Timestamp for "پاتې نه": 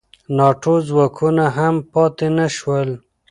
1.91-2.47